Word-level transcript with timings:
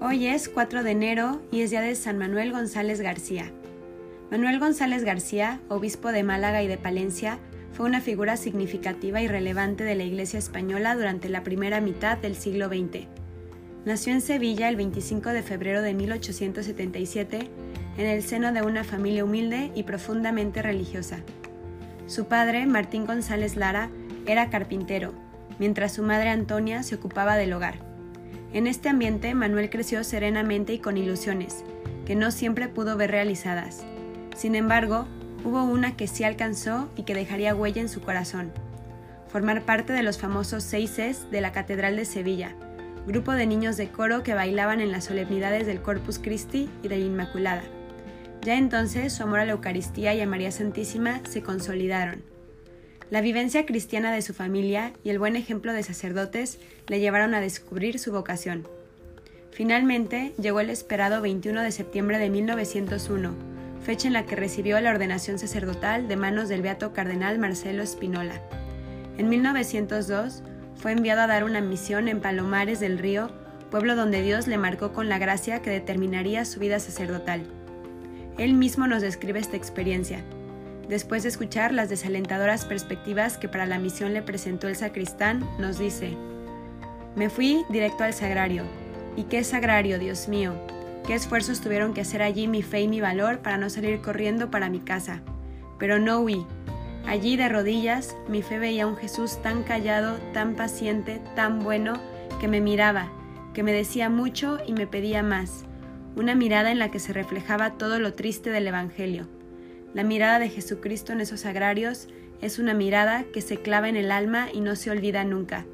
Hoy 0.00 0.28
es 0.28 0.48
4 0.48 0.84
de 0.84 0.92
enero 0.92 1.42
y 1.50 1.62
es 1.62 1.70
día 1.70 1.80
de 1.80 1.96
San 1.96 2.18
Manuel 2.18 2.52
González 2.52 3.00
García. 3.00 3.50
Manuel 4.30 4.60
González 4.60 5.02
García, 5.02 5.60
obispo 5.68 6.12
de 6.12 6.22
Málaga 6.22 6.62
y 6.62 6.68
de 6.68 6.78
Palencia, 6.78 7.40
fue 7.72 7.84
una 7.86 8.00
figura 8.00 8.36
significativa 8.36 9.20
y 9.20 9.26
relevante 9.26 9.82
de 9.82 9.96
la 9.96 10.04
Iglesia 10.04 10.38
española 10.38 10.94
durante 10.94 11.28
la 11.28 11.42
primera 11.42 11.80
mitad 11.80 12.16
del 12.16 12.36
siglo 12.36 12.68
XX. 12.68 13.08
Nació 13.84 14.12
en 14.12 14.20
Sevilla 14.20 14.68
el 14.68 14.76
25 14.76 15.30
de 15.30 15.42
febrero 15.42 15.82
de 15.82 15.94
1877 15.94 17.50
en 17.96 18.06
el 18.06 18.22
seno 18.22 18.52
de 18.52 18.62
una 18.62 18.84
familia 18.84 19.24
humilde 19.24 19.72
y 19.74 19.82
profundamente 19.82 20.62
religiosa. 20.62 21.18
Su 22.06 22.26
padre, 22.26 22.66
Martín 22.66 23.04
González 23.04 23.56
Lara, 23.56 23.90
era 24.26 24.48
carpintero, 24.48 25.12
mientras 25.58 25.94
su 25.94 26.04
madre 26.04 26.28
Antonia 26.28 26.84
se 26.84 26.94
ocupaba 26.94 27.36
del 27.36 27.52
hogar. 27.52 27.97
En 28.52 28.66
este 28.66 28.88
ambiente, 28.88 29.34
Manuel 29.34 29.70
creció 29.70 30.04
serenamente 30.04 30.72
y 30.72 30.78
con 30.78 30.96
ilusiones, 30.96 31.64
que 32.06 32.16
no 32.16 32.30
siempre 32.30 32.68
pudo 32.68 32.96
ver 32.96 33.10
realizadas. 33.10 33.84
Sin 34.36 34.54
embargo, 34.54 35.06
hubo 35.44 35.64
una 35.64 35.96
que 35.96 36.06
sí 36.06 36.24
alcanzó 36.24 36.88
y 36.96 37.02
que 37.02 37.14
dejaría 37.14 37.54
huella 37.54 37.82
en 37.82 37.88
su 37.88 38.00
corazón. 38.00 38.52
Formar 39.28 39.62
parte 39.62 39.92
de 39.92 40.02
los 40.02 40.18
famosos 40.18 40.64
seises 40.64 41.30
de 41.30 41.40
la 41.40 41.52
Catedral 41.52 41.96
de 41.96 42.06
Sevilla, 42.06 42.54
grupo 43.06 43.32
de 43.32 43.46
niños 43.46 43.76
de 43.76 43.88
coro 43.88 44.22
que 44.22 44.34
bailaban 44.34 44.80
en 44.80 44.92
las 44.92 45.04
solemnidades 45.04 45.66
del 45.66 45.82
Corpus 45.82 46.18
Christi 46.18 46.70
y 46.82 46.88
de 46.88 46.98
la 46.98 47.04
Inmaculada. 47.04 47.62
Ya 48.42 48.56
entonces 48.56 49.12
su 49.12 49.22
amor 49.22 49.40
a 49.40 49.44
la 49.44 49.52
Eucaristía 49.52 50.14
y 50.14 50.20
a 50.20 50.26
María 50.26 50.50
Santísima 50.50 51.20
se 51.24 51.42
consolidaron. 51.42 52.22
La 53.10 53.22
vivencia 53.22 53.64
cristiana 53.64 54.12
de 54.12 54.20
su 54.20 54.34
familia 54.34 54.92
y 55.02 55.08
el 55.08 55.18
buen 55.18 55.34
ejemplo 55.34 55.72
de 55.72 55.82
sacerdotes 55.82 56.58
le 56.88 57.00
llevaron 57.00 57.32
a 57.32 57.40
descubrir 57.40 57.98
su 57.98 58.12
vocación. 58.12 58.68
Finalmente 59.50 60.34
llegó 60.38 60.60
el 60.60 60.68
esperado 60.68 61.22
21 61.22 61.62
de 61.62 61.72
septiembre 61.72 62.18
de 62.18 62.28
1901, 62.28 63.32
fecha 63.82 64.08
en 64.08 64.12
la 64.12 64.26
que 64.26 64.36
recibió 64.36 64.78
la 64.82 64.90
ordenación 64.90 65.38
sacerdotal 65.38 66.06
de 66.06 66.16
manos 66.16 66.50
del 66.50 66.60
beato 66.60 66.92
cardenal 66.92 67.38
Marcelo 67.38 67.86
Spinola. 67.86 68.42
En 69.16 69.30
1902 69.30 70.42
fue 70.76 70.92
enviado 70.92 71.22
a 71.22 71.26
dar 71.26 71.44
una 71.44 71.62
misión 71.62 72.08
en 72.08 72.20
Palomares 72.20 72.78
del 72.78 72.98
Río, 72.98 73.30
pueblo 73.70 73.96
donde 73.96 74.20
Dios 74.20 74.46
le 74.46 74.58
marcó 74.58 74.92
con 74.92 75.08
la 75.08 75.18
gracia 75.18 75.62
que 75.62 75.70
determinaría 75.70 76.44
su 76.44 76.60
vida 76.60 76.78
sacerdotal. 76.78 77.42
Él 78.36 78.52
mismo 78.52 78.86
nos 78.86 79.00
describe 79.00 79.40
esta 79.40 79.56
experiencia 79.56 80.22
Después 80.88 81.22
de 81.22 81.28
escuchar 81.28 81.74
las 81.74 81.90
desalentadoras 81.90 82.64
perspectivas 82.64 83.36
que 83.36 83.48
para 83.48 83.66
la 83.66 83.78
misión 83.78 84.14
le 84.14 84.22
presentó 84.22 84.68
el 84.68 84.76
sacristán, 84.76 85.46
nos 85.58 85.78
dice, 85.78 86.16
Me 87.14 87.28
fui 87.28 87.62
directo 87.68 88.04
al 88.04 88.14
sagrario. 88.14 88.64
¿Y 89.14 89.24
qué 89.24 89.44
sagrario, 89.44 89.98
Dios 89.98 90.28
mío? 90.28 90.54
¿Qué 91.06 91.14
esfuerzos 91.14 91.60
tuvieron 91.60 91.92
que 91.92 92.00
hacer 92.00 92.22
allí 92.22 92.48
mi 92.48 92.62
fe 92.62 92.80
y 92.80 92.88
mi 92.88 93.02
valor 93.02 93.40
para 93.40 93.58
no 93.58 93.68
salir 93.68 94.00
corriendo 94.00 94.50
para 94.50 94.70
mi 94.70 94.80
casa? 94.80 95.20
Pero 95.78 95.98
no 95.98 96.20
huí. 96.20 96.46
Allí 97.06 97.36
de 97.36 97.50
rodillas 97.50 98.16
mi 98.26 98.40
fe 98.40 98.58
veía 98.58 98.84
a 98.84 98.86
un 98.86 98.96
Jesús 98.96 99.42
tan 99.42 99.64
callado, 99.64 100.18
tan 100.32 100.54
paciente, 100.54 101.20
tan 101.36 101.58
bueno, 101.58 101.94
que 102.40 102.48
me 102.48 102.62
miraba, 102.62 103.12
que 103.52 103.62
me 103.62 103.72
decía 103.72 104.08
mucho 104.08 104.58
y 104.66 104.72
me 104.72 104.86
pedía 104.86 105.22
más. 105.22 105.64
Una 106.16 106.34
mirada 106.34 106.70
en 106.70 106.78
la 106.78 106.90
que 106.90 106.98
se 106.98 107.12
reflejaba 107.12 107.72
todo 107.72 107.98
lo 107.98 108.14
triste 108.14 108.50
del 108.50 108.66
Evangelio 108.66 109.28
la 109.98 110.04
mirada 110.04 110.38
de 110.38 110.48
Jesucristo 110.48 111.12
en 111.12 111.20
esos 111.20 111.44
agrarios 111.44 112.06
es 112.40 112.60
una 112.60 112.72
mirada 112.72 113.24
que 113.32 113.40
se 113.40 113.56
clava 113.56 113.88
en 113.88 113.96
el 113.96 114.12
alma 114.12 114.46
y 114.54 114.60
no 114.60 114.76
se 114.76 114.92
olvida 114.92 115.24
nunca. 115.24 115.66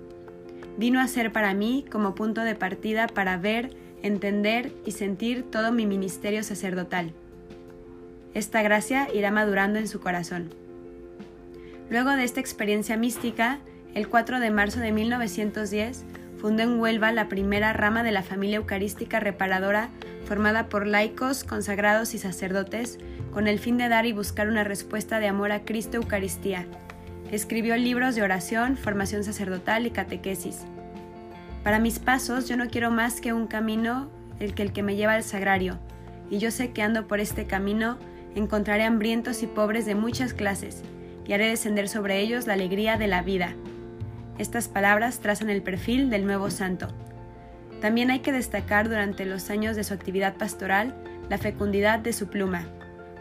Vino 0.79 0.99
a 0.99 1.09
ser 1.09 1.31
para 1.31 1.53
mí 1.53 1.85
como 1.93 2.15
punto 2.15 2.41
de 2.41 2.55
partida 2.55 3.07
para 3.07 3.37
ver, 3.37 3.77
entender 4.03 4.73
y 4.87 4.93
sentir 4.93 5.43
todo 5.51 5.73
mi 5.73 5.85
ministerio 5.85 6.43
sacerdotal. 6.43 7.13
Esta 8.33 8.63
gracia 8.63 9.09
irá 9.13 9.31
madurando 9.31 9.79
en 9.79 9.89
su 9.89 10.01
corazón. 10.01 10.55
Luego 11.91 12.09
de 12.13 12.25
esta 12.25 12.41
experiencia 12.41 12.97
mística, 12.97 13.59
el 13.93 14.09
4 14.09 14.41
de 14.41 14.51
marzo 14.51 14.81
de 14.81 14.91
1910, 14.91 16.07
fundó 16.39 16.63
en 16.63 16.81
Huelva 16.81 17.13
la 17.13 17.29
primera 17.29 17.75
rama 17.75 18.03
de 18.03 18.13
la 18.13 18.23
familia 18.23 18.57
eucarística 18.57 19.21
reparadora 19.21 19.91
formada 20.25 20.71
por 20.71 20.87
laicos, 20.87 21.45
consagrados 21.45 22.15
y 22.15 22.19
sacerdotes, 22.19 22.99
con 23.35 23.49
el 23.49 23.59
fin 23.59 23.77
de 23.77 23.89
dar 23.89 24.07
y 24.07 24.13
buscar 24.13 24.49
una 24.49 24.63
respuesta 24.63 25.19
de 25.19 25.27
amor 25.27 25.51
a 25.51 25.65
Cristo 25.65 25.97
Eucaristía. 25.97 26.67
Escribió 27.33 27.77
libros 27.77 28.15
de 28.15 28.23
oración, 28.23 28.77
formación 28.77 29.25
sacerdotal 29.25 29.87
y 29.87 29.91
catequesis. 29.91 30.61
Para 31.65 31.81
mis 31.81 31.99
pasos 31.99 32.49
yo 32.49 32.57
no 32.57 32.69
quiero 32.69 32.93
más 32.93 33.21
que 33.21 33.33
un 33.33 33.49
camino, 33.49 34.09
el 34.39 34.55
que 34.55 34.63
el 34.63 34.73
que 34.73 34.85
me 34.85 34.95
lleva 34.95 35.15
al 35.15 35.25
sagrario, 35.25 35.81
y 36.31 36.39
yo 36.39 36.53
sé 36.53 36.71
que 36.71 36.83
ando 36.83 37.09
por 37.09 37.19
este 37.19 37.47
camino 37.47 37.99
encontraré 38.37 38.85
hambrientos 38.85 39.43
y 39.43 39.49
pobres 39.49 39.85
de 39.85 39.97
muchas 39.97 40.33
clases, 40.33 40.83
y 41.27 41.33
haré 41.33 41.49
descender 41.49 41.89
sobre 41.89 42.21
ellos 42.21 42.47
la 42.47 42.53
alegría 42.53 42.97
de 42.99 43.09
la 43.09 43.23
vida. 43.23 43.55
Estas 44.39 44.69
palabras 44.69 45.19
trazan 45.19 45.51
el 45.51 45.63
perfil 45.63 46.09
del 46.09 46.25
nuevo 46.25 46.51
santo. 46.51 46.89
También 47.81 48.13
hay 48.13 48.21
que 48.21 48.33
destacar 48.33 48.89
durante 48.89 49.25
los 49.25 49.51
años 49.51 49.75
de 49.75 49.83
su 49.83 49.93
actividad 49.93 50.37
pastoral 50.37 50.95
la 51.29 51.39
fecundidad 51.39 51.99
de 51.99 52.13
su 52.13 52.29
pluma. 52.29 52.69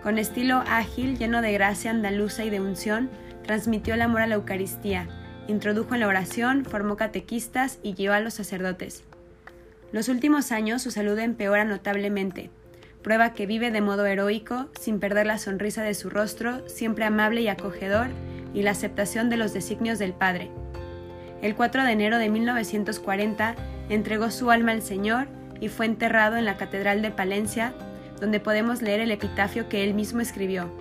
Con 0.04 0.18
estilo 0.18 0.64
ágil, 0.68 1.18
lleno 1.18 1.42
de 1.42 1.54
gracia 1.54 1.90
andaluza 1.90 2.44
y 2.44 2.50
de 2.50 2.60
unción, 2.60 3.10
transmitió 3.44 3.94
el 3.94 4.02
amor 4.02 4.22
a 4.22 4.28
la 4.28 4.36
Eucaristía, 4.36 5.08
introdujo 5.48 5.94
en 5.94 6.02
la 6.02 6.08
oración, 6.08 6.66
formó 6.66 6.98
catequistas 6.98 7.80
y 7.84 7.94
guió 7.94 8.14
a 8.14 8.20
los 8.20 8.34
sacerdotes. 8.34 9.06
Los 9.94 10.10
últimos 10.10 10.52
años 10.52 10.82
su 10.82 10.92
salud 10.92 11.18
empeora 11.20 11.64
notablemente, 11.64 12.50
prueba 13.02 13.34
que 13.34 13.46
vive 13.46 13.72
de 13.72 13.80
modo 13.80 14.06
heroico, 14.06 14.70
sin 14.78 15.00
perder 15.00 15.26
la 15.26 15.38
sonrisa 15.38 15.84
de 15.84 15.94
su 15.94 16.10
rostro, 16.10 16.68
siempre 16.68 17.06
amable 17.06 17.42
y 17.42 17.48
acogedor, 17.48 18.08
y 18.54 18.64
la 18.64 18.72
aceptación 18.72 19.30
de 19.30 19.38
los 19.38 19.54
designios 19.54 20.00
del 20.00 20.14
Padre. 20.14 20.50
El 21.42 21.56
4 21.56 21.84
de 21.84 21.92
enero 21.92 22.18
de 22.18 22.30
1940 22.30 23.56
entregó 23.90 24.32
su 24.32 24.52
alma 24.52 24.72
al 24.72 24.82
Señor 24.82 25.28
y 25.62 25.70
fue 25.70 25.86
enterrado 25.86 26.36
en 26.36 26.46
la 26.46 26.58
Catedral 26.58 27.02
de 27.02 27.12
Palencia, 27.12 27.74
donde 28.24 28.40
podemos 28.40 28.82
leer 28.82 29.02
el 29.02 29.12
epitafio 29.12 29.68
que 29.68 29.84
él 29.84 29.94
mismo 29.94 30.22
escribió. 30.22 30.72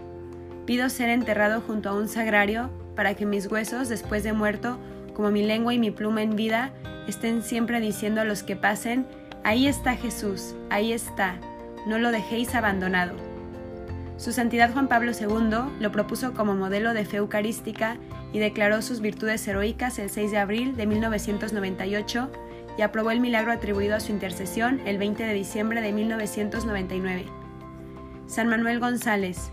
Pido 0.64 0.88
ser 0.88 1.08
enterrado 1.08 1.60
junto 1.60 1.88
a 1.88 1.92
un 1.92 2.06
sagrario 2.06 2.70
para 2.94 3.14
que 3.14 3.26
mis 3.26 3.50
huesos, 3.50 3.88
después 3.88 4.22
de 4.22 4.32
muerto, 4.32 4.78
como 5.12 5.32
mi 5.32 5.44
lengua 5.44 5.74
y 5.74 5.78
mi 5.80 5.90
pluma 5.90 6.22
en 6.22 6.36
vida, 6.36 6.70
estén 7.08 7.42
siempre 7.42 7.80
diciendo 7.80 8.20
a 8.20 8.24
los 8.24 8.44
que 8.44 8.54
pasen, 8.54 9.06
ahí 9.42 9.66
está 9.66 9.96
Jesús, 9.96 10.54
ahí 10.70 10.92
está, 10.92 11.34
no 11.84 11.98
lo 11.98 12.12
dejéis 12.12 12.54
abandonado. 12.54 13.14
Su 14.18 14.30
Santidad 14.32 14.72
Juan 14.72 14.86
Pablo 14.86 15.10
II 15.10 15.80
lo 15.80 15.90
propuso 15.90 16.34
como 16.34 16.54
modelo 16.54 16.94
de 16.94 17.04
fe 17.04 17.16
eucarística 17.16 17.96
y 18.32 18.38
declaró 18.38 18.82
sus 18.82 19.00
virtudes 19.00 19.48
heroicas 19.48 19.98
el 19.98 20.10
6 20.10 20.30
de 20.30 20.38
abril 20.38 20.76
de 20.76 20.86
1998 20.86 22.30
y 22.78 22.82
aprobó 22.82 23.10
el 23.10 23.20
milagro 23.20 23.52
atribuido 23.52 23.96
a 23.96 24.00
su 24.00 24.12
intercesión 24.12 24.80
el 24.86 24.98
20 24.98 25.24
de 25.24 25.34
diciembre 25.34 25.80
de 25.80 25.92
1999. 25.92 27.26
San 28.26 28.48
Manuel 28.48 28.80
González, 28.80 29.50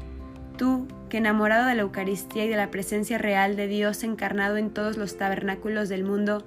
tú, 0.58 0.88
que 1.10 1.18
enamorado 1.18 1.66
de 1.66 1.76
la 1.76 1.82
Eucaristía 1.82 2.46
y 2.46 2.50
de 2.50 2.56
la 2.56 2.72
presencia 2.72 3.18
real 3.18 3.56
de 3.56 3.68
Dios 3.68 4.04
encarnado 4.04 4.58
en 4.58 4.70
todos 4.70 4.98
los 4.98 5.18
tabernáculos 5.18 5.90
del 5.90 6.04
mundo, 6.04 6.46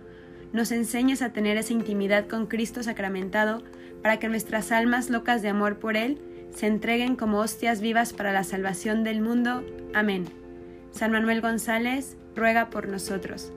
nos 0.52 0.70
enseñes 0.72 1.22
a 1.22 1.32
tener 1.32 1.56
esa 1.56 1.72
intimidad 1.72 2.26
con 2.26 2.46
Cristo 2.46 2.82
sacramentado 2.82 3.62
para 4.02 4.18
que 4.18 4.28
nuestras 4.28 4.72
almas 4.72 5.10
locas 5.10 5.42
de 5.42 5.48
amor 5.48 5.78
por 5.78 5.96
Él 5.96 6.20
se 6.54 6.66
entreguen 6.66 7.16
como 7.16 7.38
hostias 7.38 7.80
vivas 7.80 8.12
para 8.12 8.32
la 8.32 8.44
salvación 8.44 9.04
del 9.04 9.20
mundo. 9.20 9.64
Amén. 9.94 10.26
San 10.90 11.12
Manuel 11.12 11.40
González, 11.40 12.16
ruega 12.36 12.68
por 12.68 12.88
nosotros. 12.88 13.52